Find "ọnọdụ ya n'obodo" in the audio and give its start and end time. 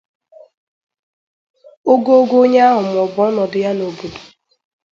3.27-4.19